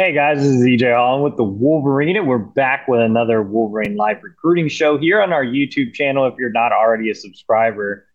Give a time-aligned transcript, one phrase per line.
[0.00, 3.96] Hey guys, this is EJ Holland with the Wolverine, and we're back with another Wolverine
[3.96, 6.24] live recruiting show here on our YouTube channel.
[6.28, 8.06] If you're not already a subscriber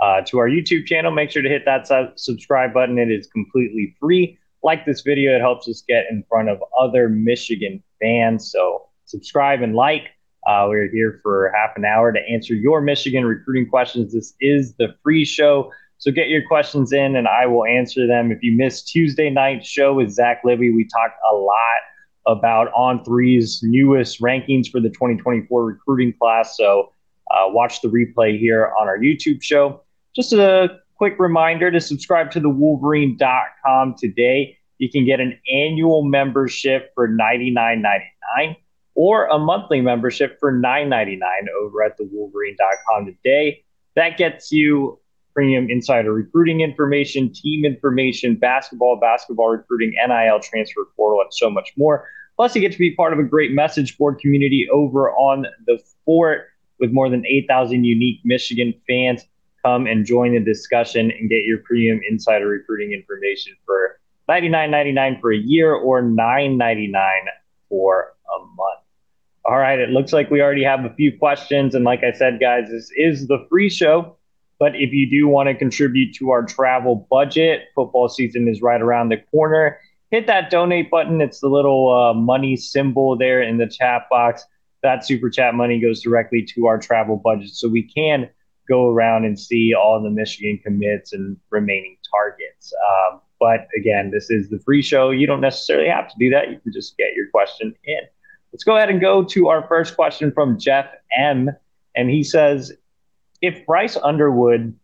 [0.00, 2.96] uh, to our YouTube channel, make sure to hit that su- subscribe button.
[2.96, 4.38] It is completely free.
[4.62, 8.52] Like this video, it helps us get in front of other Michigan fans.
[8.52, 10.10] So subscribe and like.
[10.46, 14.12] Uh, we're here for half an hour to answer your Michigan recruiting questions.
[14.12, 15.72] This is the free show.
[16.02, 18.32] So get your questions in and I will answer them.
[18.32, 21.56] If you missed Tuesday night's show with Zach Libby, we talked a lot
[22.26, 26.56] about On Three's newest rankings for the 2024 recruiting class.
[26.56, 26.92] So
[27.30, 29.80] uh, watch the replay here on our YouTube show.
[30.12, 34.58] Just a quick reminder to subscribe to the Wolverine.com today.
[34.78, 38.56] You can get an annual membership for $99.99
[38.96, 41.20] or a monthly membership for $9.99
[41.60, 43.62] over at the Wolverine.com today.
[43.94, 44.98] That gets you
[45.34, 51.72] premium insider recruiting information, team information, basketball, basketball recruiting, NIL transfer portal, and so much
[51.76, 52.06] more.
[52.36, 55.78] Plus, you get to be part of a great message board community over on the
[56.04, 56.48] fort
[56.80, 59.24] with more than 8,000 unique Michigan fans.
[59.64, 65.32] Come and join the discussion and get your premium insider recruiting information for $99.99 for
[65.32, 66.92] a year or $9.99
[67.68, 68.80] for a month.
[69.44, 71.74] All right, it looks like we already have a few questions.
[71.74, 74.16] And like I said, guys, this is the free show.
[74.62, 78.80] But if you do want to contribute to our travel budget, football season is right
[78.80, 79.80] around the corner.
[80.12, 81.20] Hit that donate button.
[81.20, 84.44] It's the little uh, money symbol there in the chat box.
[84.84, 87.48] That super chat money goes directly to our travel budget.
[87.48, 88.30] So we can
[88.68, 92.72] go around and see all the Michigan commits and remaining targets.
[92.88, 95.10] Um, but again, this is the free show.
[95.10, 96.52] You don't necessarily have to do that.
[96.52, 98.00] You can just get your question in.
[98.52, 100.86] Let's go ahead and go to our first question from Jeff
[101.18, 101.50] M.
[101.96, 102.72] And he says,
[103.42, 104.74] if Bryce Underwood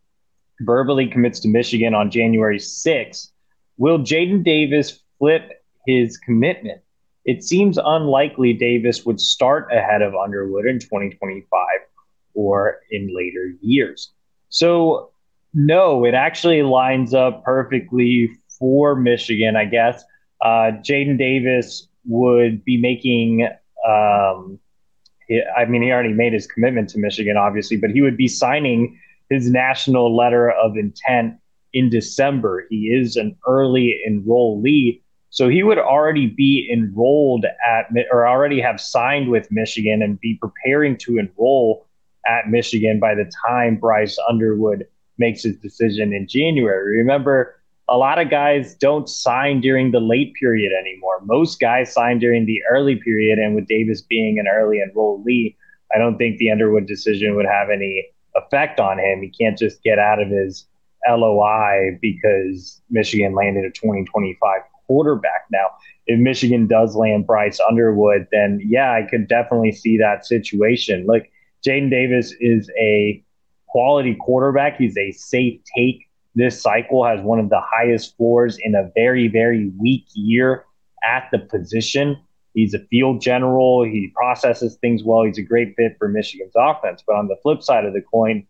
[0.61, 3.31] verbally commits to Michigan on January 6th,
[3.79, 6.83] will Jadyn Davis flip his commitment?
[7.25, 11.61] It seems unlikely Davis would start ahead of Underwood in 2025
[12.35, 14.13] or in later years.
[14.49, 15.11] So,
[15.55, 20.03] no, it actually lines up perfectly for Michigan, I guess.
[20.41, 23.49] Uh, Jadyn Davis would be making
[23.87, 24.59] um,
[25.56, 28.99] I mean, he already made his commitment to Michigan, obviously, but he would be signing
[29.28, 31.37] his national letter of intent
[31.72, 32.66] in December.
[32.71, 35.03] He is an early enrollee.
[35.31, 40.39] So he would already be enrolled at, or already have signed with Michigan and be
[40.41, 41.87] preparing to enroll
[42.27, 44.87] at Michigan by the time Bryce Underwood
[45.19, 46.99] makes his decision in January.
[46.99, 47.56] Remember,
[47.88, 51.21] a lot of guys don't sign during the late period anymore.
[51.25, 55.56] Most guys sign during the early period, and with Davis being an early enrollee,
[55.94, 59.22] I don't think the Underwood decision would have any effect on him.
[59.22, 60.66] He can't just get out of his
[61.09, 65.47] LOI because Michigan landed a 2025 quarterback.
[65.50, 65.69] Now,
[66.06, 71.06] if Michigan does land Bryce Underwood, then yeah, I could definitely see that situation.
[71.06, 71.31] Like
[71.66, 73.22] Jadyn Davis is a
[73.69, 74.77] quality quarterback.
[74.78, 76.08] He's a safe take
[76.38, 80.65] this cycle has one of the highest floors in a very, very weak year
[81.04, 82.16] at the position.
[82.54, 83.84] He's a field general.
[83.84, 85.22] He processes things well.
[85.22, 87.03] He's a great fit for Michigan's offense.
[87.07, 88.47] But on the flip side of the coin,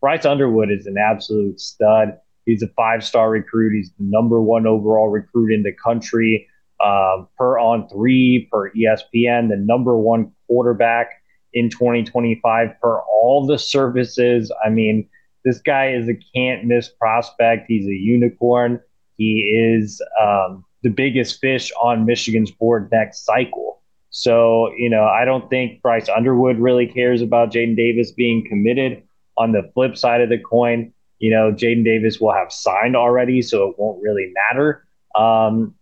[0.00, 2.18] Bryce Underwood is an absolute stud.
[2.44, 3.74] He's a five star recruit.
[3.76, 6.48] He's the number one overall recruit in the country
[6.82, 11.22] um, per on three, per ESPN, the number one quarterback
[11.52, 14.50] in 2025 per all the services.
[14.64, 15.08] I mean,
[15.44, 17.66] this guy is a can't miss prospect.
[17.68, 18.80] He's a unicorn.
[19.16, 23.82] He is um, the biggest fish on Michigan's board next cycle.
[24.10, 29.02] So, you know, I don't think Bryce Underwood really cares about Jadyn Davis being committed.
[29.38, 33.40] On the flip side of the coin, you know, Jadyn Davis will have signed already,
[33.40, 34.86] so it won't really matter.
[35.14, 35.74] Um,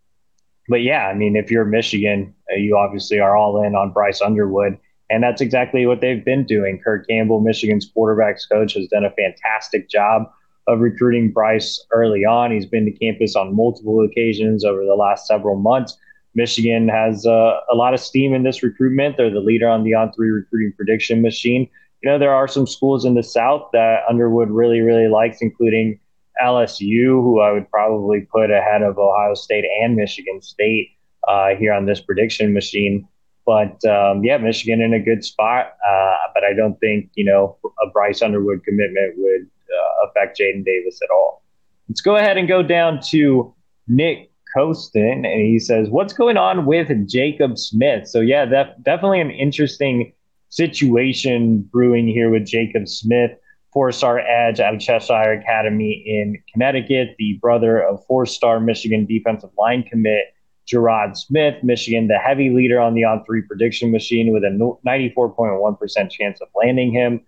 [0.69, 4.21] but yeah, I mean, if you're Michigan, uh, you obviously are all in on Bryce
[4.21, 4.79] Underwood.
[5.11, 6.81] And that's exactly what they've been doing.
[6.83, 10.31] Kirk Campbell, Michigan's quarterbacks coach, has done a fantastic job
[10.69, 12.53] of recruiting Bryce early on.
[12.53, 15.99] He's been to campus on multiple occasions over the last several months.
[16.35, 19.17] Michigan has uh, a lot of steam in this recruitment.
[19.17, 21.69] They're the leader on the on three recruiting prediction machine.
[22.03, 25.99] You know, there are some schools in the South that Underwood really, really likes, including
[26.43, 30.91] LSU, who I would probably put ahead of Ohio State and Michigan State
[31.29, 33.07] uh, here on this prediction machine.
[33.46, 35.75] But um, yeah, Michigan in a good spot.
[35.87, 40.64] Uh, but I don't think, you know, a Bryce Underwood commitment would uh, affect Jadyn
[40.64, 41.42] Davis at all.
[41.88, 43.54] Let's go ahead and go down to
[43.88, 45.25] Nick Costin.
[45.25, 48.08] And he says, What's going on with Jacob Smith?
[48.08, 50.12] So, yeah, that, definitely an interesting
[50.50, 53.32] situation brewing here with Jacob Smith,
[53.72, 59.06] four star edge out of Cheshire Academy in Connecticut, the brother of four star Michigan
[59.06, 60.34] defensive line commit
[60.67, 66.11] Gerard Smith, Michigan, the heavy leader on the on three prediction machine with a 94.1%
[66.11, 67.21] chance of landing him.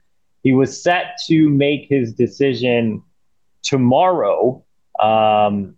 [0.43, 3.03] He was set to make his decision
[3.63, 4.65] tomorrow.
[5.01, 5.77] Um,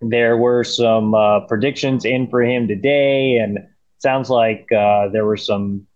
[0.00, 3.58] there were some uh, predictions in for him today, and
[3.98, 5.86] sounds like uh, there were some.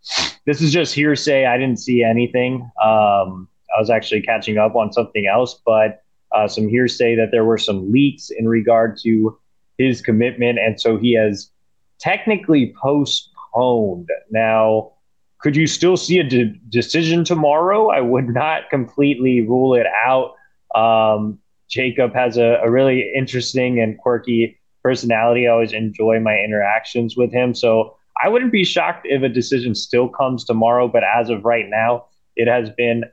[0.46, 1.46] This is just hearsay.
[1.46, 2.70] I didn't see anything.
[2.82, 7.44] Um, I was actually catching up on something else, but uh, some hearsay that there
[7.44, 9.38] were some leaks in regard to
[9.78, 11.50] his commitment, and so he has
[11.98, 14.08] technically postponed.
[14.30, 14.92] Now,
[15.40, 17.88] could you still see a de- decision tomorrow?
[17.88, 20.34] I would not completely rule it out.
[20.74, 21.38] Um,
[21.68, 25.46] Jacob has a, a, really interesting and quirky personality.
[25.46, 27.54] I always enjoy my interactions with him.
[27.54, 30.88] So I wouldn't be shocked if a decision still comes tomorrow.
[30.88, 32.06] But as of right now,
[32.36, 33.04] it has been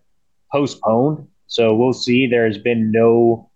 [0.51, 1.27] postponed.
[1.47, 2.27] So we'll see.
[2.27, 3.50] There has been no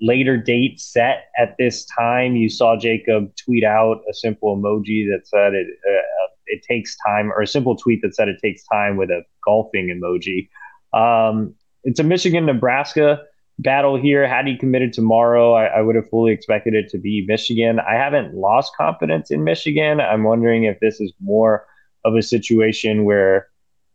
[0.00, 2.36] later date set at this time.
[2.36, 7.32] You saw Jacob tweet out a simple emoji that said it uh, it takes time,
[7.32, 10.48] or a simple tweet that said it takes time with a golfing emoji.
[10.96, 11.54] Um,
[11.84, 13.22] it's a Michigan Nebraska
[13.58, 14.26] battle here.
[14.26, 17.80] Had he committed tomorrow, I, I, would have fully expected it to be Michigan.
[17.80, 20.00] I haven't lost confidence in Michigan.
[20.00, 21.66] I'm wondering if this is more
[22.04, 23.48] of a situation where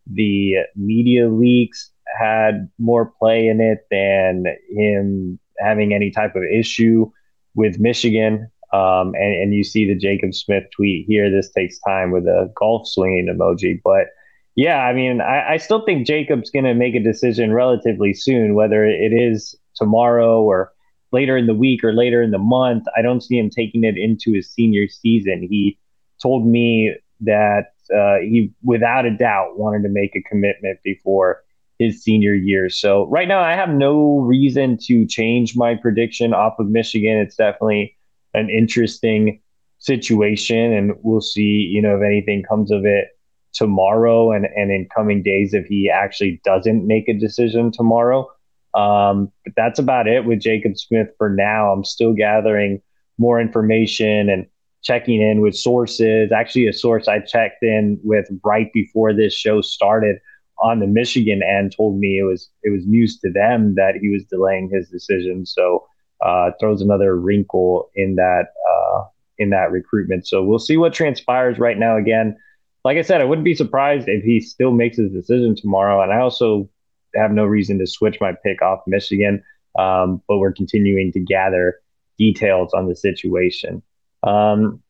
[0.07, 7.10] the media leaks had more play in it than him having any type of issue
[7.56, 8.50] with Michigan.
[8.74, 11.30] Um, and, and you see the Jacob Smith tweet here.
[11.30, 13.81] This takes time with a golf swinging emoji.
[13.84, 14.08] But
[14.56, 18.56] yeah, I mean, I, I still think Jacob's going to make a decision relatively soon,
[18.56, 20.72] whether it is tomorrow or
[21.12, 22.86] later in the week or later in the month.
[22.98, 25.48] I don't see him taking it into his senior season.
[25.50, 25.78] He
[26.22, 31.44] told me that uh, he, without a doubt, wanted to make a commitment before
[31.81, 32.69] his senior year.
[32.69, 37.18] So right now, I have no reason to change my prediction off of Michigan.
[37.18, 37.98] It's definitely
[38.36, 39.42] an interesting
[39.80, 41.68] situation, and we'll see.
[41.74, 43.07] You know, if anything comes of it
[43.54, 48.30] tomorrow, and and in coming days, if he actually doesn't make a decision tomorrow.
[48.74, 51.74] Um, but that's about it with Jacob Smith for now.
[51.74, 52.81] I'm still gathering
[53.18, 54.45] more information and
[54.84, 56.31] checking in with sources.
[56.31, 60.18] Actually, a source I checked in with right before this show started
[60.62, 64.10] on the Michigan end told me it was it was news to them that he
[64.10, 65.46] was delaying his decision.
[65.46, 65.88] So
[66.24, 69.04] uh, throws another wrinkle in that uh,
[69.38, 70.28] in that recruitment.
[70.28, 71.98] So we'll see what transpires right now.
[71.98, 72.38] Again,
[72.86, 76.01] like I said, I wouldn't be surprised if he still makes his decision tomorrow.
[76.01, 76.70] And I also
[77.15, 79.44] have no reason to switch my pick off Michigan.
[79.77, 81.80] Um, but we're continuing to gather
[82.18, 83.82] details on the situation.
[84.24, 84.82] Um,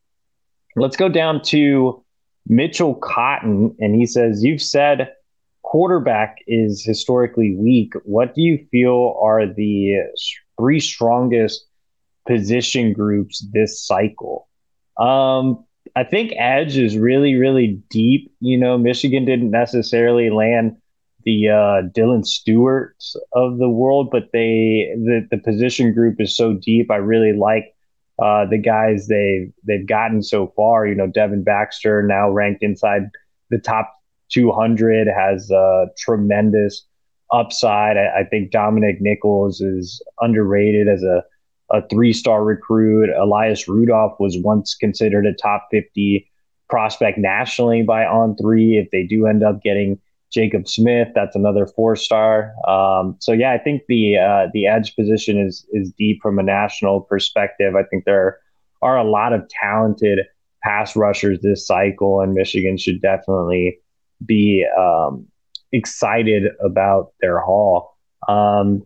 [0.76, 2.04] let's go down to
[2.48, 5.14] Mitchell Cotton, and he says, "You've said."
[5.72, 10.02] Quarterback is historically weak, what do you feel are the
[10.60, 11.66] three strongest
[12.28, 14.50] position groups this cycle?
[14.98, 15.64] Um,
[15.96, 18.34] I think edge is really, really deep.
[18.42, 20.76] You know, Michigan didn't necessarily land
[21.24, 26.52] the uh, Dylan Stewarts of the world, but they the, the position group is so
[26.52, 26.92] deep.
[26.92, 27.74] I really like
[28.22, 30.86] uh, the guys they they've gotten so far.
[30.86, 33.04] You know, Devin Baxter now ranked inside
[33.50, 34.01] the top
[34.32, 36.86] 200 has a tremendous
[37.32, 37.98] upside.
[37.98, 41.24] I, I think Dominic Nichols is underrated as a,
[41.72, 43.10] a three star recruit.
[43.10, 46.28] Elias Rudolph was once considered a top 50
[46.70, 48.78] prospect nationally by On Three.
[48.78, 50.00] If they do end up getting
[50.32, 52.54] Jacob Smith, that's another four star.
[52.68, 56.44] Um, so yeah, I think the uh, the edge position is is deep from a
[56.44, 57.76] national perspective.
[57.76, 58.40] I think there
[58.82, 60.20] are a lot of talented
[60.64, 63.78] pass rushers this cycle, and Michigan should definitely
[64.26, 65.28] be um,
[65.72, 67.98] excited about their haul.
[68.28, 68.86] Um,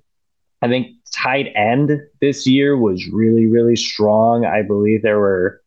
[0.62, 4.46] I think tight end this year was really, really strong.
[4.46, 5.62] I believe there were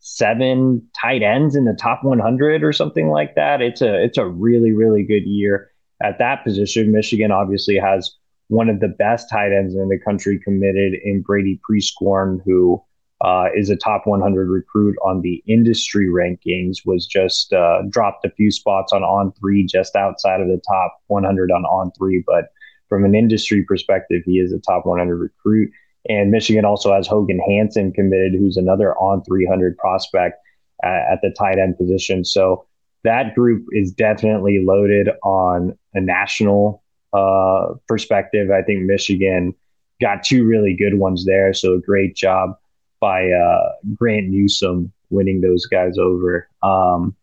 [0.00, 3.60] seven tight ends in the top 100 or something like that.
[3.60, 5.70] It's a it's a really really good year
[6.02, 6.92] at that position.
[6.92, 8.14] Michigan obviously has
[8.48, 12.82] one of the best tight ends in the country committed in Brady Prieskorn, who
[13.26, 18.30] uh, is a top 100 recruit on the industry rankings, was just uh, dropped a
[18.30, 22.22] few spots on on three, just outside of the top 100 on on three.
[22.24, 22.52] But
[22.88, 25.72] from an industry perspective, he is a top 100 recruit.
[26.08, 30.40] And Michigan also has Hogan Hansen committed, who's another on 300 prospect
[30.84, 32.24] at, at the tight end position.
[32.24, 32.64] So
[33.02, 38.52] that group is definitely loaded on a national uh, perspective.
[38.52, 39.52] I think Michigan
[40.00, 41.52] got two really good ones there.
[41.52, 42.56] So a great job
[43.00, 46.48] by uh, Grant Newsome winning those guys over.
[46.62, 47.14] Um,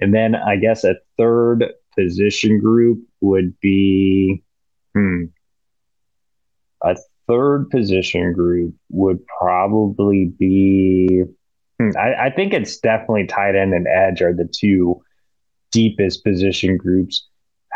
[0.00, 1.64] and then I guess a third
[1.96, 4.42] position group would be
[4.94, 5.24] hmm,
[6.82, 11.22] a third position group would probably be.
[11.80, 15.02] Hmm, I, I think it's definitely tight end and edge are the two
[15.72, 17.26] deepest position groups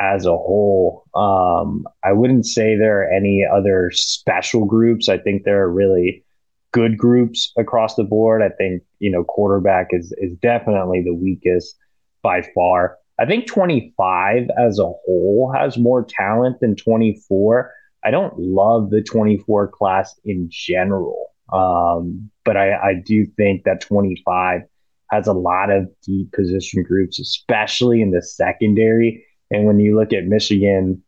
[0.01, 1.05] as a whole.
[1.15, 5.09] Um, I wouldn't say there are any other special groups.
[5.09, 6.25] I think there are really
[6.73, 8.43] good groups across the board.
[8.43, 11.77] I think you know quarterback is is definitely the weakest
[12.23, 12.99] by far.
[13.21, 17.73] I think 25 as a whole has more talent than 24.
[18.05, 23.81] I don't love the 24 class in general, um, but I, I do think that
[23.81, 24.63] 25
[25.11, 29.25] has a lot of deep position groups, especially in the secondary.
[29.51, 31.03] And when you look at Michigan,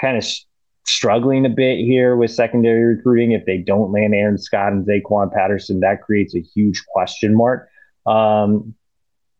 [0.00, 0.26] kind of
[0.84, 5.32] struggling a bit here with secondary recruiting, if they don't land Aaron Scott and Zaquan
[5.32, 7.68] Patterson, that creates a huge question mark.
[8.06, 8.74] Um,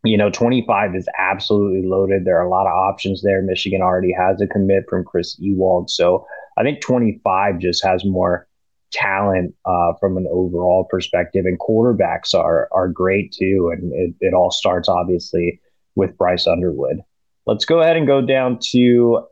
[0.05, 2.25] you know, 25 is absolutely loaded.
[2.25, 3.41] There are a lot of options there.
[3.43, 5.91] Michigan already has a commit from Chris Ewald.
[5.91, 6.27] So
[6.59, 8.47] I think 25 just has more
[8.93, 13.71] talent uh, from an overall perspective, and quarterbacks are are great too.
[13.73, 15.61] And it, it all starts obviously
[15.95, 17.01] with Bryce Underwood.
[17.47, 19.27] Let's go ahead and go down to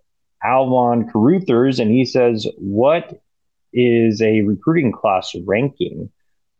[0.44, 3.20] Alvon Caruthers, and he says, "What
[3.72, 6.10] is a recruiting class ranking?"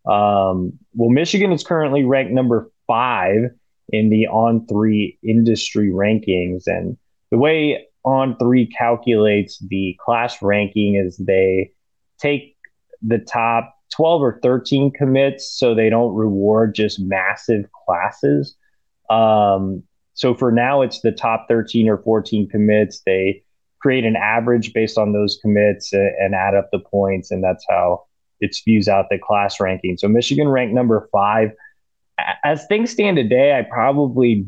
[0.06, 3.50] Um, well, Michigan is currently ranked number five
[3.90, 6.96] in the on three industry rankings, and
[7.30, 11.72] the way on three calculates the class ranking is they
[12.18, 12.56] take
[13.02, 18.56] the top 12 or 13 commits so they don't reward just massive classes.
[19.10, 19.82] Um,
[20.14, 23.02] so for now, it's the top 13 or 14 commits.
[23.04, 23.42] They
[23.82, 27.64] create an average based on those commits and, and add up the points, and that's
[27.68, 28.04] how
[28.40, 29.96] it spews out the class ranking.
[29.98, 31.50] So Michigan ranked number five.
[32.44, 34.46] As things stand today, I probably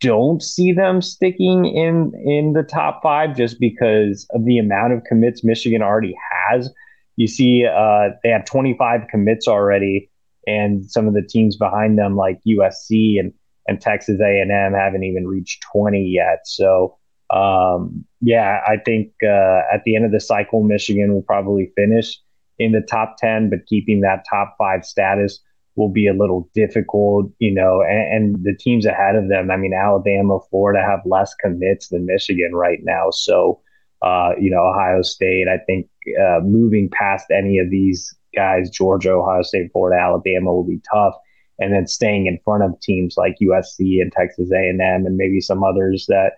[0.00, 5.04] don't see them sticking in in the top five just because of the amount of
[5.04, 6.70] commits Michigan already has.
[7.16, 10.10] You see, uh, they have 25 commits already,
[10.46, 13.32] and some of the teams behind them, like USC and
[13.68, 16.40] and Texas A&M, haven't even reached 20 yet.
[16.46, 16.97] So,
[17.30, 22.18] um, yeah, I think uh, at the end of the cycle, Michigan will probably finish
[22.58, 25.40] in the top 10, but keeping that top five status
[25.76, 29.48] will be a little difficult, you know, and, and, the teams ahead of them.
[29.48, 33.10] I mean, Alabama, Florida have less commits than Michigan right now.
[33.12, 33.60] So,
[34.02, 35.88] uh, you know, Ohio State, I think
[36.20, 41.14] uh, moving past any of these guys, Georgia, Ohio State, Florida, Alabama will be tough.
[41.60, 45.62] And then staying in front of teams like USC and Texas A&M and maybe some
[45.62, 46.32] others that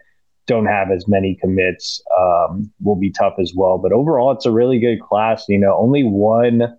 [0.46, 3.78] don't have as many commits um, will be tough as well.
[3.78, 5.44] But overall, it's a really good class.
[5.48, 6.76] You know, only one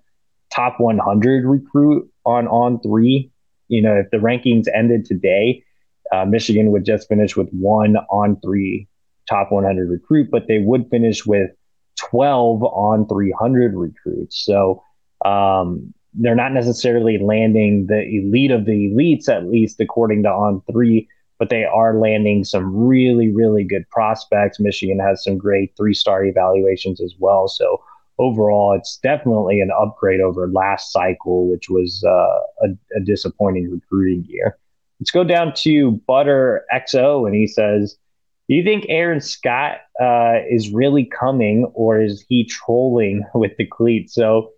[0.53, 3.31] top 100 recruit on on three.
[3.67, 5.63] You know, if the rankings ended today,
[6.11, 8.87] uh, Michigan would just finish with one on three
[9.29, 11.51] top 100 recruit, but they would finish with
[11.97, 14.43] 12 on 300 recruits.
[14.43, 14.83] So
[15.23, 20.61] um, they're not necessarily landing the elite of the elites, at least according to on
[20.71, 21.07] three,
[21.41, 24.59] but they are landing some really, really good prospects.
[24.59, 27.47] Michigan has some great three star evaluations as well.
[27.47, 27.81] So
[28.19, 34.23] overall, it's definitely an upgrade over last cycle, which was uh, a, a, disappointing recruiting
[34.29, 34.59] year.
[34.99, 37.97] Let's go down to Butter XO, and he says,
[38.47, 43.65] "Do you think Aaron Scott uh, is really coming, or is he trolling with the
[43.65, 44.51] cleats?" So,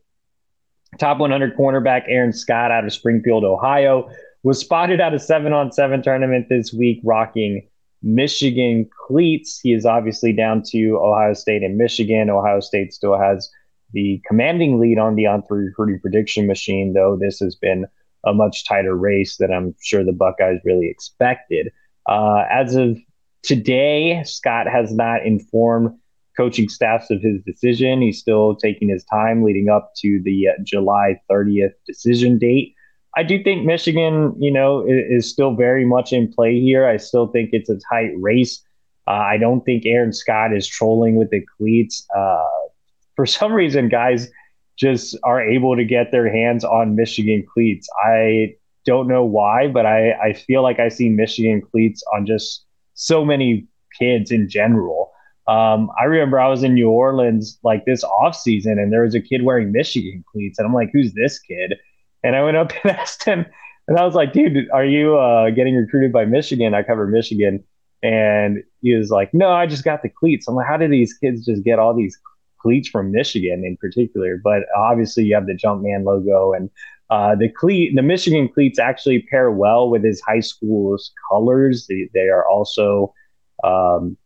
[0.99, 4.09] top 100 cornerback Aaron Scott out of Springfield, Ohio,
[4.43, 7.67] was spotted at a seven-on-seven tournament this week, rocking
[8.01, 9.59] Michigan cleats.
[9.59, 12.29] He is obviously down to Ohio State and Michigan.
[12.29, 13.49] Ohio State still has
[13.93, 17.85] the commanding lead on the on three recruiting prediction machine, though this has been
[18.25, 21.71] a much tighter race than I'm sure the Buckeyes really expected.
[22.07, 22.97] Uh, as of
[23.43, 25.97] today, Scott has not informed
[26.35, 28.01] coaching staffs of his decision.
[28.01, 32.75] He's still taking his time leading up to the uh, July 30th decision date.
[33.15, 36.87] I do think Michigan, you know, is, is, still very much in play here.
[36.87, 38.63] I still think it's a tight race.
[39.07, 42.07] Uh, I don't think Aaron Scott is trolling with the cleats.
[42.15, 42.45] Uh,
[43.15, 44.29] for some reason, guys
[44.77, 47.87] just are able to get their hands on Michigan cleats.
[48.03, 48.55] I
[48.85, 52.65] don't know why, but I, I feel like I see Michigan cleats on just
[52.95, 53.67] so many
[53.99, 55.11] kids in general.
[55.47, 59.13] Um, I remember I was in New Orleans like this off season, and there was
[59.13, 61.75] a kid wearing Michigan cleats, and I'm like, "Who's this kid?"
[62.23, 63.45] And I went up and asked him,
[63.87, 67.63] and I was like, "Dude, are you uh, getting recruited by Michigan?" I cover Michigan,
[68.01, 71.13] and he was like, "No, I just got the cleats." I'm like, "How did these
[71.13, 72.17] kids just get all these
[72.59, 76.69] cleats from Michigan in particular?" But obviously, you have the Jumpman logo, and
[77.09, 81.87] uh, the cleat, the Michigan cleats actually pair well with his high school's colors.
[81.87, 83.13] They, they are also
[83.65, 84.17] um,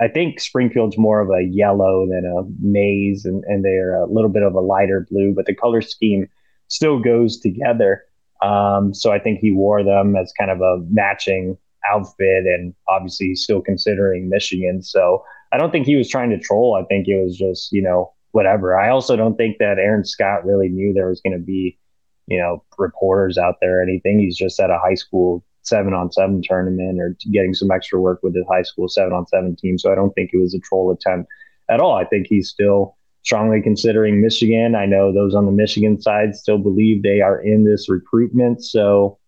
[0.00, 4.30] I think Springfield's more of a yellow than a maize, and, and they're a little
[4.30, 6.28] bit of a lighter blue, but the color scheme
[6.68, 8.04] still goes together.
[8.42, 11.58] Um, so I think he wore them as kind of a matching
[11.90, 14.82] outfit, and obviously he's still considering Michigan.
[14.82, 16.76] So I don't think he was trying to troll.
[16.80, 18.78] I think it was just you know whatever.
[18.78, 21.78] I also don't think that Aaron Scott really knew there was going to be
[22.26, 24.18] you know reporters out there or anything.
[24.18, 28.20] He's just at a high school seven on seven tournament or getting some extra work
[28.22, 29.78] with his high school seven on seven team.
[29.78, 31.28] So I don't think it was a troll attempt
[31.68, 31.94] at all.
[31.94, 32.96] I think he's still
[33.28, 34.74] strongly considering Michigan.
[34.74, 38.64] I know those on the Michigan side still believe they are in this recruitment.
[38.64, 39.18] So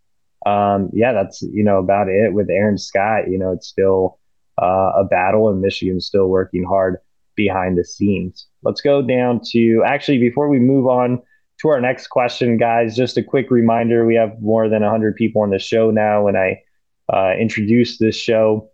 [0.46, 3.28] um, yeah, that's you know about it with Aaron Scott.
[3.28, 4.18] You know, it's still
[4.56, 6.96] uh, a battle, and Michigan's still working hard
[7.36, 8.46] behind the scenes.
[8.62, 11.20] Let's go down to actually before we move on
[11.60, 15.42] to our next question, guys, just a quick reminder we have more than 100 people
[15.42, 16.24] on the show now.
[16.24, 16.62] When I
[17.12, 18.70] uh, introduced this show,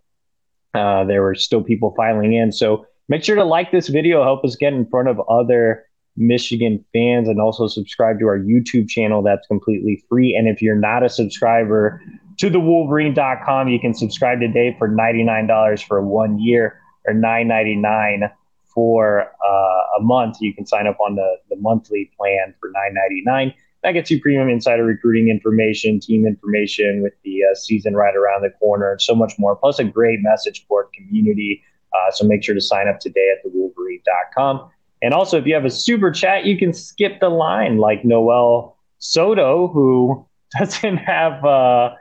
[0.73, 2.53] uh, there were still people filing in.
[2.53, 5.85] So make sure to like this video, help us get in front of other
[6.15, 9.21] Michigan fans, and also subscribe to our YouTube channel.
[9.21, 10.35] That's completely free.
[10.35, 12.01] And if you're not a subscriber
[12.37, 18.31] to the Wolverine.com, you can subscribe today for $99 for one year or $9.99
[18.77, 23.55] for uh, a month, you can sign up on the, the monthly plan for $9.99.
[23.81, 28.43] That gets you premium insider recruiting information, team information with the uh, season right around
[28.43, 29.55] the corner, and so much more.
[29.55, 31.63] Plus, a great message board community.
[31.97, 34.69] Uh, so make sure to sign up today at thewolverine.com.
[35.01, 38.77] And also, if you have a super chat, you can skip the line like Noel
[38.99, 40.25] Soto, who
[40.59, 41.95] doesn't have uh,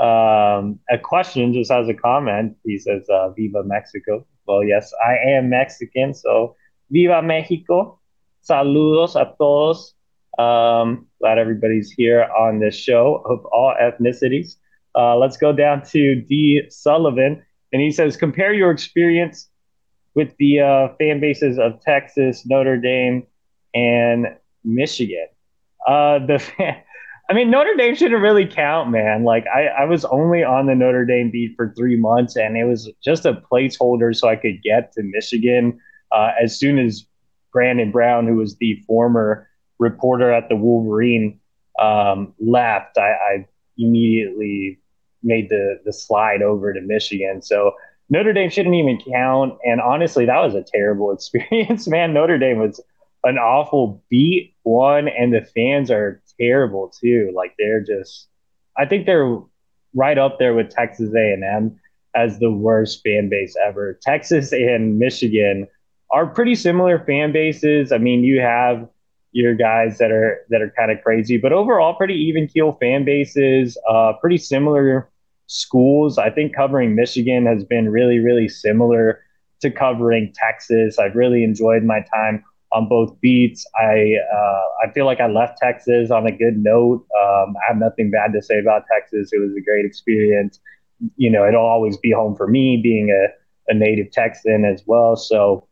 [0.00, 2.56] um, a question, just has a comment.
[2.64, 4.26] He says, uh, Viva Mexico.
[4.46, 6.56] Well, yes, I am Mexican, so
[6.90, 8.00] Viva Mexico.
[8.48, 9.94] Saludos a todos.
[10.38, 14.56] Um, glad everybody's here on this show of all ethnicities.
[14.94, 16.62] Uh, let's go down to D.
[16.68, 19.48] Sullivan, and he says, compare your experience
[20.14, 23.26] with the uh, fan bases of Texas, Notre Dame,
[23.74, 25.26] and Michigan.
[25.86, 26.76] Uh, the fan,
[27.30, 29.22] I mean, Notre Dame shouldn't really count, man.
[29.22, 32.64] Like, I, I was only on the Notre Dame beat for three months, and it
[32.64, 35.78] was just a placeholder so I could get to Michigan.
[36.10, 37.06] Uh, as soon as
[37.52, 41.38] Brandon Brown, who was the former reporter at the Wolverine,
[41.80, 43.46] um, left, I, I,
[43.78, 44.79] immediately
[45.22, 47.42] made the the slide over to Michigan.
[47.42, 47.72] So
[48.08, 49.58] Notre Dame shouldn't even count.
[49.64, 52.12] And honestly, that was a terrible experience, man.
[52.12, 52.80] Notre Dame was
[53.24, 57.32] an awful beat one, and the fans are terrible too.
[57.34, 58.28] Like they're just,
[58.76, 59.38] I think they're
[59.94, 61.78] right up there with Texas A&M
[62.14, 63.98] as the worst fan base ever.
[64.02, 65.66] Texas and Michigan
[66.10, 67.92] are pretty similar fan bases.
[67.92, 68.88] I mean, you have
[69.32, 73.04] your guys that are that are kind of crazy, but overall pretty even keel fan
[73.04, 73.78] bases.
[73.88, 75.08] Uh, pretty similar
[75.46, 76.18] schools.
[76.18, 79.20] I think covering Michigan has been really really similar
[79.60, 80.98] to covering Texas.
[80.98, 83.66] I've really enjoyed my time on both beats.
[83.78, 87.06] I uh, I feel like I left Texas on a good note.
[87.20, 89.30] Um, I have nothing bad to say about Texas.
[89.32, 90.60] It was a great experience.
[91.16, 95.16] You know, it'll always be home for me, being a, a native Texan as well.
[95.16, 95.66] So,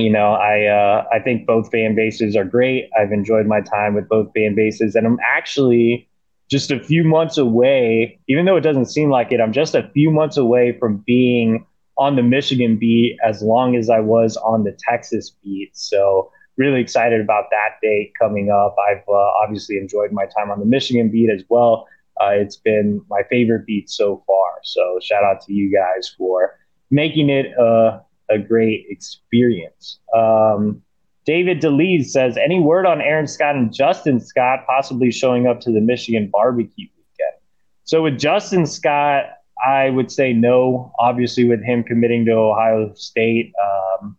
[0.00, 2.88] you know, I uh, I think both fan bases are great.
[2.98, 6.08] I've enjoyed my time with both fan bases, and I'm actually
[6.50, 8.18] just a few months away.
[8.28, 11.66] Even though it doesn't seem like it, I'm just a few months away from being
[11.96, 15.70] on the Michigan beat as long as I was on the Texas beat.
[15.76, 18.76] So really excited about that date coming up.
[18.90, 21.86] I've uh, obviously enjoyed my time on the Michigan beat as well.
[22.20, 24.46] Uh, it's been my favorite beat so far.
[24.62, 26.58] So shout out to you guys for
[26.90, 29.98] making it a, a great experience.
[30.16, 30.82] Um,
[31.26, 35.70] David DeLees says, any word on Aaron Scott and Justin Scott possibly showing up to
[35.70, 37.36] the Michigan barbecue weekend?
[37.84, 39.24] So with Justin Scott,
[39.64, 40.92] I would say no.
[40.98, 44.16] Obviously, with him committing to Ohio State, um,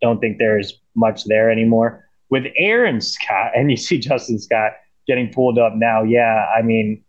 [0.00, 2.08] don't think there's much there anymore.
[2.30, 4.72] With Aaron Scott, and you see Justin Scott
[5.06, 6.02] getting pulled up now.
[6.02, 7.04] Yeah, I mean,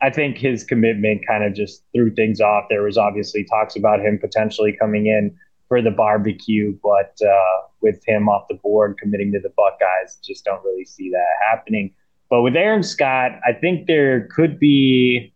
[0.00, 2.64] I think his commitment kind of just threw things off.
[2.68, 5.36] There was obviously talks about him potentially coming in
[5.68, 10.44] for the barbecue, but uh, with him off the board committing to the Buckeyes, just
[10.44, 11.92] don't really see that happening.
[12.30, 15.32] But with Aaron Scott, I think there could be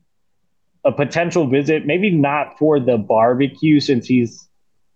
[0.85, 4.49] a potential visit, maybe not for the barbecue since he's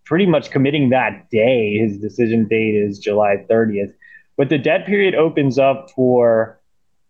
[0.05, 1.77] pretty much committing that day.
[1.79, 3.93] His decision date is July 30th.
[4.37, 6.61] But the dead period opens up for,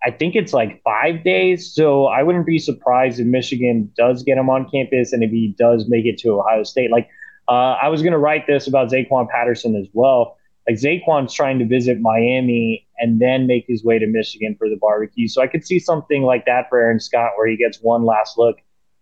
[0.04, 1.72] I think it's like five days.
[1.72, 5.54] So I wouldn't be surprised if Michigan does get him on campus and if he
[5.58, 6.90] does make it to Ohio State.
[6.90, 7.08] Like,
[7.48, 10.36] uh, I was going to write this about Zaquan Patterson as well.
[10.68, 14.76] Like, Zaquan's trying to visit Miami and then make his way to Michigan for the
[14.76, 15.28] barbecue.
[15.28, 18.36] So I could see something like that for Aaron Scott where he gets one last
[18.36, 18.56] look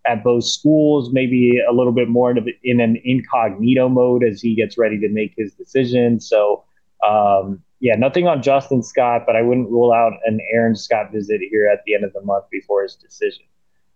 [0.07, 4.77] at both schools, maybe a little bit more in an incognito mode as he gets
[4.77, 6.21] ready to make his decision.
[6.21, 6.65] So,
[7.07, 11.41] um, yeah, nothing on Justin Scott, but I wouldn't rule out an Aaron Scott visit
[11.51, 13.45] here at the end of the month before his decision.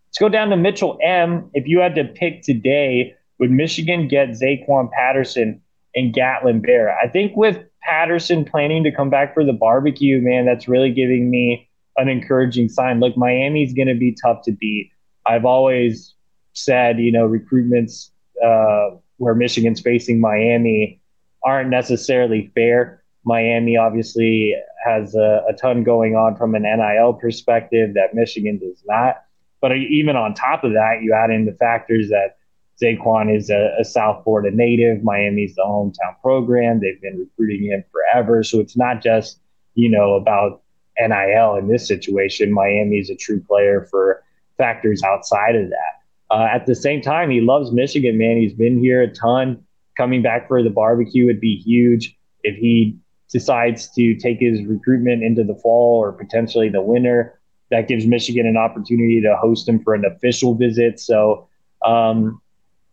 [0.08, 1.50] Let's go down to Mitchell M.
[1.52, 5.62] If you had to pick today, would Michigan get Zaquan Patterson
[5.94, 6.96] and Gatlin Bair?
[6.96, 11.30] I think with Patterson planning to come back for the barbecue, man, that's really giving
[11.30, 13.00] me an encouraging sign.
[13.00, 14.90] Look, Miami's going to be tough to beat.
[15.26, 16.14] I've always
[16.52, 18.10] said, you know, recruitments
[18.44, 21.00] uh, where Michigan's facing Miami
[21.44, 23.02] aren't necessarily fair.
[23.24, 28.82] Miami obviously has a, a, ton going on from an NIL perspective that Michigan does
[28.86, 29.22] not.
[29.60, 32.37] But even on top of that, you add in the factors that
[32.82, 35.02] Zaquan is a, a South Florida native.
[35.02, 36.80] Miami's the hometown program.
[36.80, 38.42] They've been recruiting him forever.
[38.42, 39.40] So it's not just,
[39.74, 40.62] you know, about
[40.98, 42.52] NIL in this situation.
[42.52, 44.22] Miami's a true player for
[44.56, 45.98] factors outside of that.
[46.30, 48.36] Uh, at the same time, he loves Michigan, man.
[48.36, 49.64] He's been here a ton.
[49.96, 52.16] Coming back for the barbecue would be huge.
[52.42, 52.98] If he
[53.30, 58.46] decides to take his recruitment into the fall or potentially the winter, that gives Michigan
[58.46, 61.00] an opportunity to host him for an official visit.
[61.00, 61.48] So,
[61.84, 62.40] um,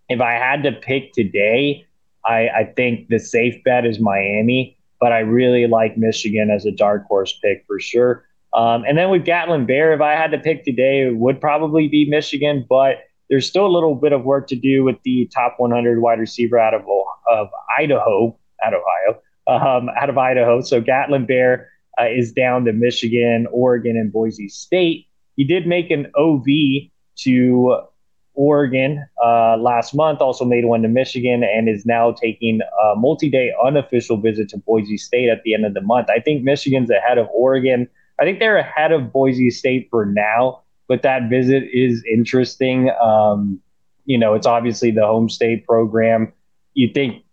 [0.10, 1.86] if I had to pick today,
[2.26, 6.72] I, I think the safe bet is Miami, but I really like Michigan as a
[6.72, 8.26] dark horse pick for sure.
[8.54, 11.88] Um, and then with Gatlin Bair, if I had to pick today, it would probably
[11.88, 15.56] be Michigan, but there's still a little bit of work to do with the top
[15.58, 16.82] 100 wide receiver out of,
[17.30, 20.62] of Idaho, out of Ohio, um, out of Idaho.
[20.62, 25.08] So Gatlin Bair uh, is down to Michigan, Oregon, and Boise State.
[25.36, 26.46] He did make an OV
[27.18, 27.82] to
[28.36, 33.30] Oregon uh, last month, also made one to Michigan, and is now taking a multi
[33.30, 36.10] day unofficial visit to Boise State at the end of the month.
[36.10, 37.88] I think Michigan's ahead of Oregon.
[38.19, 42.91] I think they're ahead of Boise State for now, but that visit is interesting.
[43.02, 43.60] Um,
[44.06, 46.32] you know, it's obviously the home state program.
[46.74, 47.24] You think,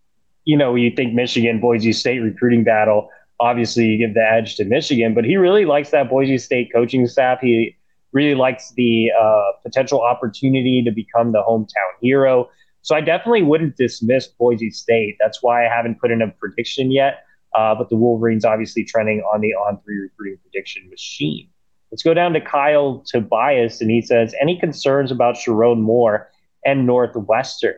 [0.45, 3.11] you know, you think Michigan, Boise State recruiting battle.
[3.38, 7.07] Obviously, you give the edge to Michigan, but he really likes that Boise State coaching
[7.07, 7.41] staff.
[7.41, 7.77] He
[8.12, 12.48] really likes the uh, potential opportunity to become the hometown hero.
[12.83, 15.16] So I definitely wouldn't dismiss Boise State.
[15.20, 17.25] That's why I haven't put in a prediction yet.
[17.55, 21.48] Uh, but the Wolverines obviously trending on the on three recruiting prediction machine.
[21.90, 26.31] Let's go down to Kyle Tobias, and he says, Any concerns about Sherrone Moore
[26.64, 27.75] and Northwestern?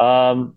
[0.00, 0.56] Um,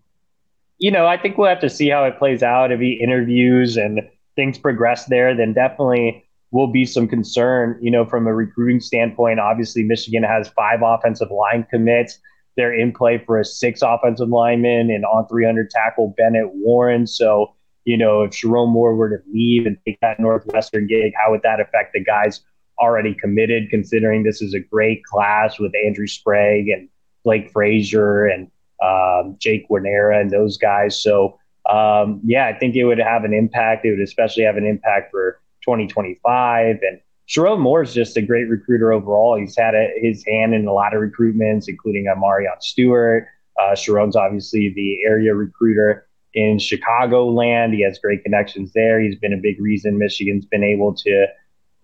[0.77, 2.71] you know, I think we'll have to see how it plays out.
[2.71, 4.01] If he interviews and
[4.38, 9.39] things progress there, then definitely will be some concern, you know, from a recruiting standpoint.
[9.39, 12.20] Obviously, Michigan has five offensive line commits.
[12.56, 17.08] They're in play for a six offensive lineman and on 300 tackle Bennett Warren.
[17.08, 21.32] So, you know, if Sherrone Moore were to leave and take that Northwestern gig, how
[21.32, 22.42] would that affect the guys
[22.80, 26.88] already committed, considering this is a great class with Andrew Sprague and
[27.24, 31.02] Blake Frazier and um, Jake Guarnera and those guys.
[31.02, 33.86] So, um, yeah, I think it would have an impact.
[33.86, 36.80] It would especially have an impact for 2025.
[36.82, 39.38] And Sherrone Moore is just a great recruiter overall.
[39.39, 43.28] He's had a, his hand in a lot of recruitments, including a Marion Stewart.
[43.60, 47.73] Uh, Sherrone's obviously the area recruiter in Chicagoland.
[47.73, 48.99] He has great connections there.
[48.99, 51.28] He's been a big reason Michigan's been able to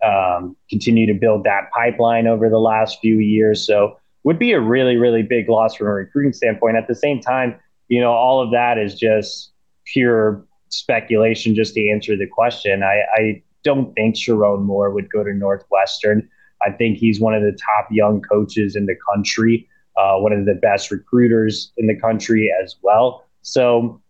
[0.04, 3.64] um, continue to build that pipeline over the last few years.
[3.66, 6.76] So would be a really, really big loss from a recruiting standpoint.
[6.76, 9.52] At the same time, you know, all of that is just
[9.86, 12.82] pure speculation just to answer the question.
[12.82, 16.28] I, I don't think Sherrone Moore would go to Northwestern.
[16.66, 20.44] I think he's one of the top young coaches in the country, uh, one of
[20.44, 23.24] the best recruiters in the country as well.
[23.42, 24.00] So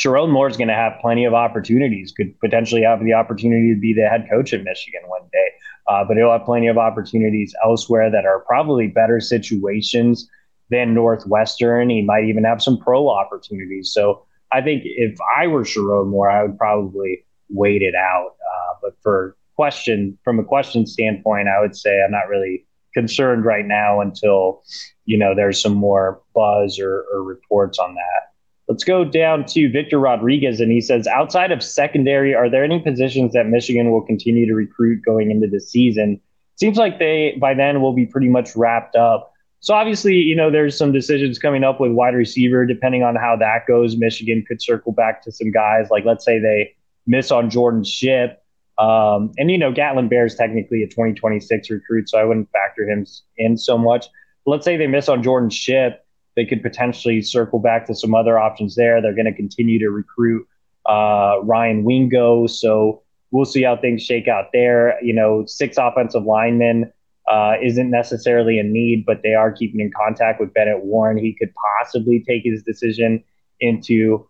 [0.00, 3.80] Sherrone Moore is going to have plenty of opportunities, could potentially have the opportunity to
[3.80, 5.48] be the head coach at Michigan one day.
[5.86, 10.28] Uh, but he'll have plenty of opportunities elsewhere that are probably better situations
[10.70, 11.90] than Northwestern.
[11.90, 13.92] He might even have some pro opportunities.
[13.92, 18.30] So I think if I were Sherrone Moore, I would probably wait it out.
[18.40, 23.44] Uh, but for question from a question standpoint, I would say I'm not really concerned
[23.44, 24.62] right now until
[25.04, 28.32] you know there's some more buzz or, or reports on that.
[28.68, 32.80] Let's go down to Victor Rodriguez, and he says, outside of secondary, are there any
[32.80, 36.20] positions that Michigan will continue to recruit going into the season?
[36.56, 39.32] Seems like they by then will be pretty much wrapped up.
[39.60, 42.66] So obviously, you know, there's some decisions coming up with wide receiver.
[42.66, 45.88] Depending on how that goes, Michigan could circle back to some guys.
[45.90, 46.74] Like let's say they
[47.06, 48.42] miss on Jordan Shipp.
[48.78, 52.88] Um, and you know, Gatlin Bair is technically a 2026 recruit, so I wouldn't factor
[52.88, 54.06] him in so much.
[54.44, 56.04] But let's say they miss on Jordan Shipp.
[56.34, 59.02] they could potentially circle back to some other options there.
[59.02, 60.46] They're going to continue to recruit
[60.88, 62.46] uh, Ryan Wingo.
[62.46, 65.02] So we'll see how things shake out there.
[65.04, 66.92] You know, six offensive linemen
[67.30, 71.18] uh, isn't necessarily a need, but they are keeping in contact with Bennett Warren.
[71.18, 73.22] He could possibly take his decision
[73.60, 74.26] into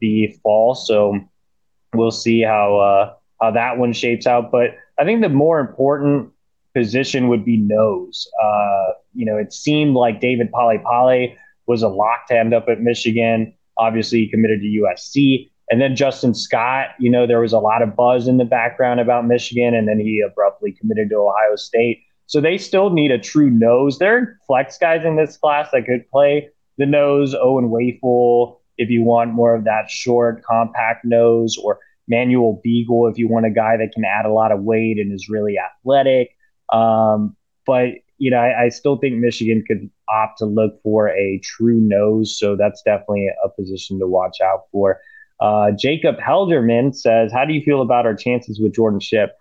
[0.00, 0.74] the fall.
[0.74, 1.18] So
[1.94, 4.50] we'll see how uh, how that one shapes out.
[4.50, 6.30] But I think the more important
[6.74, 8.28] position would be nose.
[8.42, 12.80] Uh, you know, it seemed like David Pale was a lock to end up at
[12.80, 13.54] Michigan.
[13.78, 15.50] Obviously, he committed to USC.
[15.70, 19.00] And then Justin Scott, you know, there was a lot of buzz in the background
[19.00, 22.02] about Michigan, and then he abruptly committed to Ohio State.
[22.26, 23.98] So they still need a true nose.
[23.98, 27.34] There are flex guys in this class that could play the nose.
[27.34, 33.18] Owen Wafle, if you want more of that short, compact nose, or Manuel Beigel, if
[33.18, 36.36] you want a guy that can add a lot of weight and is really athletic.
[36.72, 41.40] Um, but you know, I, I, still think Michigan could opt to look for a
[41.42, 42.38] true nose.
[42.38, 45.00] So that's definitely a position to watch out for.
[45.40, 49.32] Uh, Jacob Helderman says, How do you feel about our chances with Jordan Shipp?"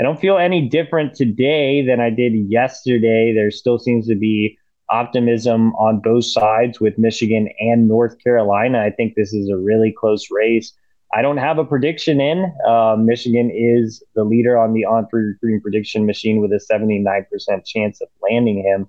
[0.00, 3.32] I don't feel any different today than I did yesterday.
[3.34, 4.58] There still seems to be
[4.92, 8.80] optimism on both sides with Michigan and North Carolina.
[8.80, 10.72] I think this is a really close race.
[11.14, 12.52] I don't have a prediction in.
[12.66, 17.26] Uh, Michigan is the leader on the on three recruiting prediction machine with a 79%
[17.66, 18.86] chance of landing him.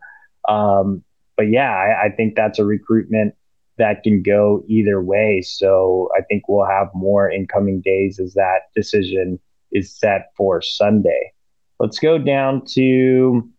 [0.54, 1.04] Um,
[1.36, 3.34] but yeah, I, I, think that's a recruitment
[3.78, 5.42] that can go either way.
[5.42, 9.40] So I think we'll have more in coming days as that decision
[9.72, 11.32] is set for Sunday.
[11.80, 13.50] Let's go down to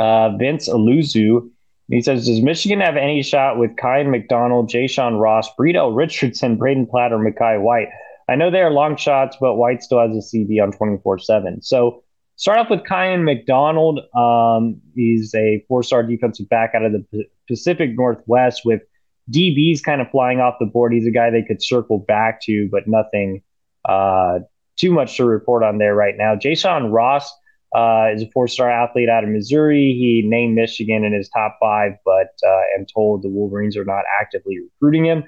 [0.00, 1.50] uh, Vince Aluzu.
[1.88, 6.86] He says, Does Michigan have any shot with Kyan McDonald, Jashawn Ross, Bredell Richardson, Braden
[6.86, 7.88] Platt, or Makai White?
[8.28, 11.62] I know they are long shots, but White still has a CV on 24 7.
[11.62, 12.02] So
[12.36, 14.00] start off with Kyan McDonald.
[14.14, 18.82] Um, he's a four star defensive back out of the Pacific Northwest with
[19.30, 20.92] DBs kind of flying off the board.
[20.92, 23.42] He's a guy they could circle back to, but nothing
[23.86, 24.40] uh,
[24.76, 26.34] too much to report on there right now.
[26.34, 27.32] Jashawn Ross
[27.74, 29.94] uh, is a four-star athlete out of Missouri.
[29.98, 34.04] He named Michigan in his top five, but uh, am told the Wolverines are not
[34.20, 35.24] actively recruiting him.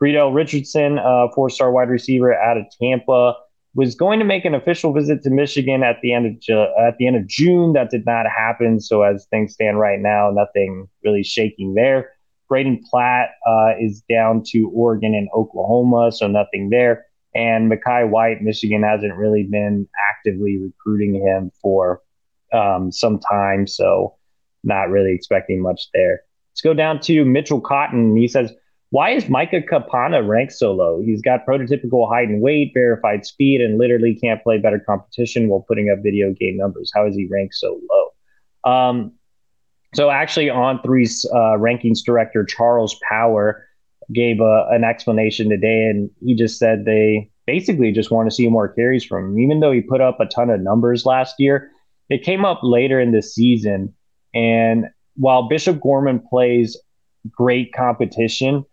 [0.00, 0.98] Bredell Richardson,
[1.34, 3.34] four-star wide receiver out of Tampa,
[3.74, 6.96] was going to make an official visit to Michigan at the end of Ju- at
[6.98, 7.74] the end of June.
[7.74, 8.80] That did not happen.
[8.80, 12.12] So as things stand right now, nothing really shaking there.
[12.48, 17.04] Braden Platt uh, is down to Oregon and Oklahoma, so nothing there.
[17.36, 22.00] And Makai White, Michigan hasn't really been actively recruiting him for
[22.52, 24.16] um, some time, so
[24.64, 26.22] not really expecting much there.
[26.52, 28.16] Let's go down to Mitchell Cotton.
[28.16, 28.52] He says,
[28.88, 31.02] Why is Micah Kapana ranked so low?
[31.04, 35.64] He's got prototypical height and weight, verified speed, and literally can't play better competition while
[35.68, 36.90] putting up video game numbers.
[36.94, 38.72] How is he ranked so low?
[38.72, 39.12] Um,
[39.94, 43.65] so, actually, on three's uh, rankings director, Charles Power,
[44.12, 48.48] gave a, an explanation today, and he just said they basically just want to see
[48.48, 49.38] more carries from him.
[49.38, 51.70] Even though he put up a ton of numbers last year,
[52.08, 53.94] it came up later in the season.
[54.34, 56.76] And while Bishop Gorman plays
[57.30, 58.64] great competition,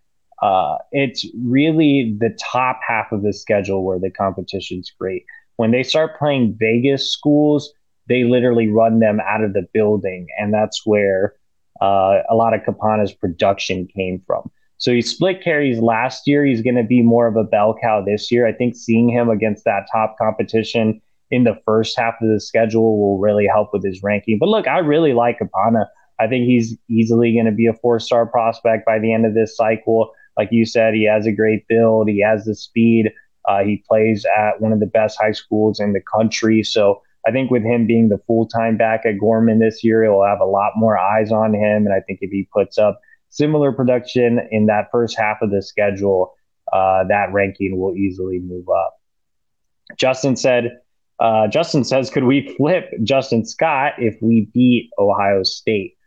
[0.41, 5.23] uh, it's really the top half of the schedule where the competition's great.
[5.55, 7.71] When they start playing Vegas schools,
[8.09, 11.35] they literally run them out of the building, and that's where
[11.81, 14.51] uh, a lot of Kapana's production came from.
[14.83, 16.43] So he split carries last year.
[16.43, 18.45] He's going to be more of a bell cow this year.
[18.45, 22.99] I think seeing him against that top competition in the first half of the schedule
[22.99, 24.39] will really help with his ranking.
[24.39, 25.85] But look, I really like Kapana.
[26.19, 29.33] I think he's easily going to be a four star prospect by the end of
[29.33, 30.11] this cycle.
[30.35, 33.13] Like you said, he has a great build, he has the speed.
[33.47, 36.61] Uh, he plays at one of the best high schools in the country.
[36.61, 40.25] So I think with him being the full time back at Gorman this year, he'll
[40.25, 41.85] have a lot more eyes on him.
[41.85, 42.99] And I think if he puts up
[43.33, 46.33] similar production in that first half of the schedule,
[46.71, 48.95] uh, that ranking will easily move up.
[49.97, 50.79] Justin said,
[51.19, 55.97] uh, Justin says, could we flip Justin Scott if we beat Ohio State?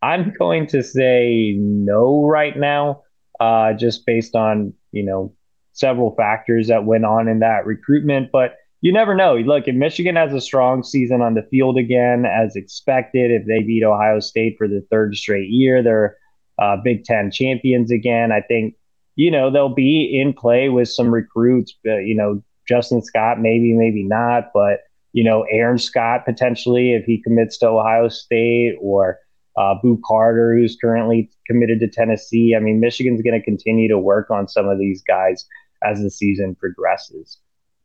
[0.00, 3.02] I'm going to say no right now,
[3.38, 5.34] uh, just based on, you know,
[5.72, 8.30] several factors that went on in that recruitment.
[8.32, 9.36] But you never know.
[9.36, 13.62] Look, if Michigan has a strong season on the field again, as expected, if they
[13.62, 16.16] beat Ohio State for the third straight year, they're
[16.62, 18.28] uh, Big Ten champions again.
[18.38, 18.74] I think,
[19.16, 21.74] you know, they'll be in play with some recruits.
[21.86, 24.76] Uh, you know, Justin Scott, maybe, maybe not, but,
[25.12, 29.18] you know, Aaron Scott potentially if he commits to Ohio State or
[29.56, 32.54] uh, Boo Carter, who's currently committed to Tennessee.
[32.56, 35.44] I mean, Michigan's going to continue to work on some of these guys
[35.82, 37.38] as the season progresses.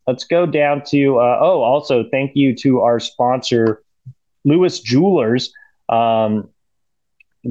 [0.05, 3.83] Let's go down to, uh, oh, also thank you to our sponsor,
[4.45, 5.51] Lewis Jewelers.
[5.89, 6.49] Um,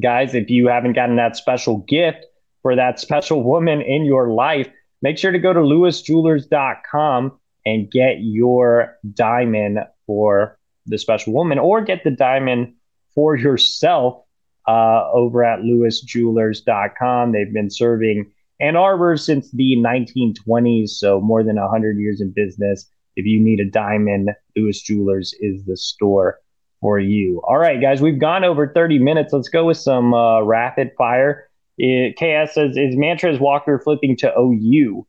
[0.01, 2.25] guys, if you haven't gotten that special gift
[2.62, 4.68] for that special woman in your life,
[5.03, 11.81] make sure to go to lewisjewelers.com and get your diamond for the special woman or
[11.81, 12.72] get the diamond
[13.14, 14.22] for yourself
[14.68, 17.33] uh, over at lewisjewelers.com.
[17.33, 22.87] They've been serving Ann Arbor since the 1920s, so more than 100 years in business.
[23.16, 26.38] If you need a diamond, Lewis Jewelers is the store
[26.87, 27.42] for you.
[27.42, 29.33] All right, guys, we've gone over 30 minutes.
[29.33, 31.49] Let's go with some uh, rapid fire.
[31.79, 35.05] It, KS says, Is Montrez Walker flipping to OU?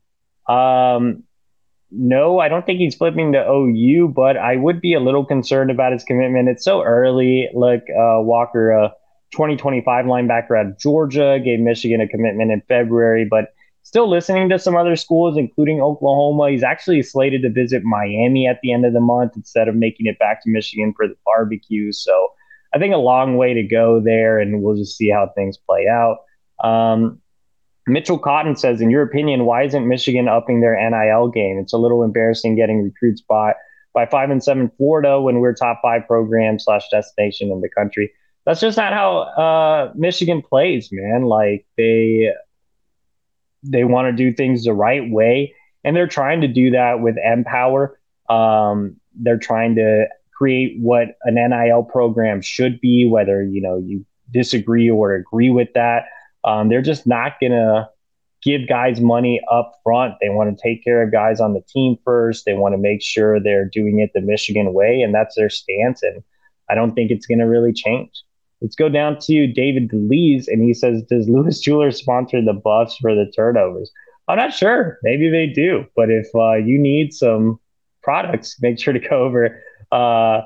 [0.52, 1.22] Um,
[1.92, 5.70] no, I don't think he's flipping to OU, but I would be a little concerned
[5.70, 6.48] about his commitment.
[6.48, 7.48] It's so early.
[7.54, 8.88] Like uh, Walker, uh,
[9.30, 13.54] 2025 linebacker at Georgia, gave Michigan a commitment in February, but
[13.88, 16.50] still listening to some other schools, including Oklahoma.
[16.50, 20.04] He's actually slated to visit Miami at the end of the month instead of making
[20.04, 21.90] it back to Michigan for the barbecue.
[21.90, 22.28] So
[22.74, 25.86] I think a long way to go there, and we'll just see how things play
[25.88, 26.18] out.
[26.62, 27.22] Um,
[27.86, 31.58] Mitchell Cotton says, in your opinion, why isn't Michigan upping their NIL game?
[31.58, 33.54] It's a little embarrassing getting recruits by
[33.94, 38.12] by five and seven Florida when we're top five program slash destination in the country
[38.48, 41.24] that's just not how uh, Michigan plays, man.
[41.24, 42.32] Like they
[43.62, 47.16] they want to do things the right way, and they're trying to do that with
[47.22, 47.98] Empower.
[48.28, 54.04] Um, they're trying to create what an NIL program should be, whether you know you
[54.30, 56.04] disagree or agree with that.
[56.44, 57.88] Um, they're just not gonna
[58.42, 60.14] give guys money up front.
[60.20, 62.44] They want to take care of guys on the team first.
[62.44, 66.02] They want to make sure they're doing it the Michigan way, and that's their stance.
[66.02, 66.22] And
[66.68, 68.22] I don't think it's going to really change.
[68.60, 72.96] Let's go down to David DeLees, and he says, "Does Lewis Jeweler sponsor the buffs
[72.96, 73.90] for the turnovers?"
[74.28, 74.98] I'm not sure.
[75.02, 77.58] Maybe they do, but if uh, you need some
[78.02, 80.42] products, make sure to go over uh,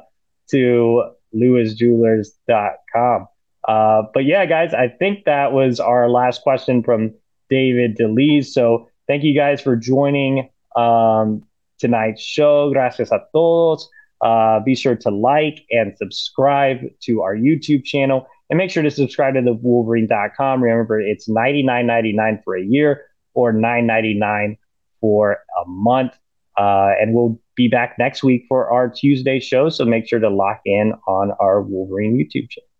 [0.50, 3.26] to lewisjewelers.com.
[3.66, 7.14] Uh, but yeah, guys, I think that was our last question from
[7.48, 8.46] David DeLees.
[8.46, 11.42] So thank you guys for joining um,
[11.78, 12.70] tonight's show.
[12.72, 13.88] Gracias a todos.
[14.22, 18.90] Uh, be sure to like and subscribe to our YouTube channel and make sure to
[18.90, 20.62] subscribe to the wolverine.com.
[20.62, 24.58] Remember, it's $99.99 for a year or $9.99
[25.00, 26.12] for a month.
[26.58, 29.68] Uh, and we'll be back next week for our Tuesday show.
[29.68, 32.71] So make sure to lock in on our Wolverine YouTube channel.